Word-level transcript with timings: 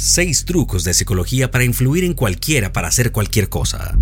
Seis 0.00 0.44
trucos 0.44 0.84
de 0.84 0.94
psicología 0.94 1.50
para 1.50 1.64
influir 1.64 2.04
en 2.04 2.14
cualquiera 2.14 2.72
para 2.72 2.86
hacer 2.86 3.10
cualquier 3.10 3.48
cosa. 3.48 3.98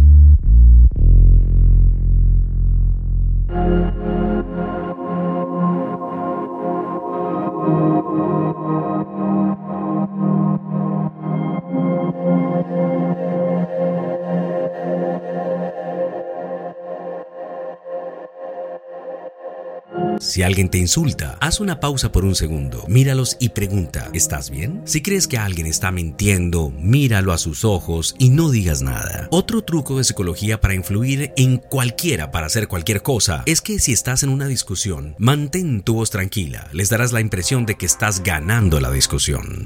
Si 20.20 20.42
alguien 20.42 20.68
te 20.68 20.78
insulta, 20.78 21.36
haz 21.40 21.60
una 21.60 21.80
pausa 21.80 22.12
por 22.12 22.24
un 22.24 22.34
segundo, 22.34 22.84
míralos 22.88 23.36
y 23.40 23.50
pregunta, 23.50 24.08
¿estás 24.12 24.50
bien? 24.50 24.82
Si 24.84 25.02
crees 25.02 25.26
que 25.26 25.38
alguien 25.38 25.66
está 25.66 25.90
mintiendo, 25.90 26.70
míralo 26.70 27.32
a 27.32 27.38
sus 27.38 27.64
ojos 27.64 28.14
y 28.18 28.30
no 28.30 28.50
digas 28.50 28.82
nada. 28.82 29.28
Otro 29.30 29.62
truco 29.62 29.98
de 29.98 30.04
psicología 30.04 30.60
para 30.60 30.74
influir 30.74 31.32
en 31.36 31.58
cualquiera 31.58 32.30
para 32.30 32.46
hacer 32.46 32.68
cualquier 32.68 33.02
cosa 33.02 33.42
es 33.46 33.60
que 33.60 33.78
si 33.78 33.92
estás 33.92 34.22
en 34.22 34.30
una 34.30 34.46
discusión, 34.46 35.14
mantén 35.18 35.82
tu 35.82 35.94
voz 35.94 36.10
tranquila, 36.10 36.68
les 36.72 36.88
darás 36.88 37.12
la 37.12 37.20
impresión 37.20 37.66
de 37.66 37.76
que 37.76 37.86
estás 37.86 38.22
ganando 38.22 38.80
la 38.80 38.90
discusión. 38.90 39.62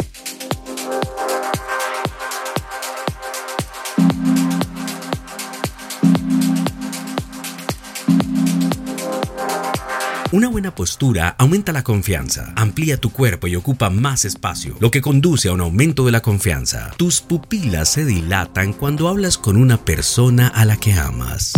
Una 10.33 10.47
buena 10.47 10.73
postura 10.73 11.35
aumenta 11.39 11.73
la 11.73 11.83
confianza, 11.83 12.53
amplía 12.55 12.97
tu 12.97 13.11
cuerpo 13.11 13.49
y 13.49 13.57
ocupa 13.57 13.91
más 13.91 14.25
espacio, 14.25 14.77
lo 14.79 14.93
que 14.93 15.01
conduce 15.01 15.49
a 15.49 15.53
un 15.53 15.61
aumento 15.61 16.07
de 16.07 16.13
la 16.13 16.23
confianza. 16.23 16.93
Tus 16.97 17.21
pupilas 17.21 17.89
se 17.89 18.05
dilatan 18.05 18.73
cuando 18.73 19.09
hablas 19.09 19.37
con 19.37 19.57
una 19.57 19.85
persona 19.85 20.47
a 20.47 20.65
la 20.65 20.77
que 20.77 20.93
amas. 20.93 21.55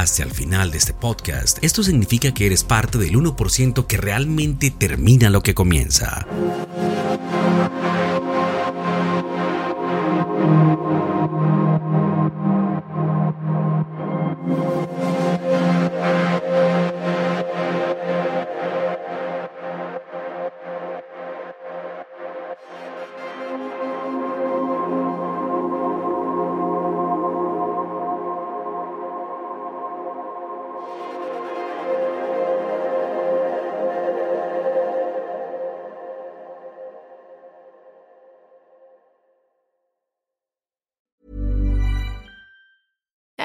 Llegaste 0.00 0.22
al 0.22 0.30
final 0.30 0.70
de 0.70 0.78
este 0.78 0.94
podcast, 0.94 1.62
esto 1.62 1.82
significa 1.82 2.32
que 2.32 2.46
eres 2.46 2.64
parte 2.64 2.96
del 2.96 3.16
1% 3.16 3.86
que 3.86 3.98
realmente 3.98 4.70
termina 4.70 5.28
lo 5.28 5.42
que 5.42 5.52
comienza. 5.52 6.26